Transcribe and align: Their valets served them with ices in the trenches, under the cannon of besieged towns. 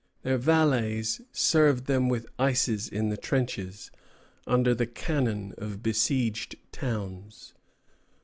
Their 0.23 0.39
valets 0.39 1.21
served 1.31 1.85
them 1.85 2.09
with 2.09 2.25
ices 2.39 2.89
in 2.89 3.09
the 3.09 3.17
trenches, 3.17 3.91
under 4.47 4.73
the 4.73 4.87
cannon 4.87 5.53
of 5.59 5.83
besieged 5.83 6.55
towns. 6.71 7.53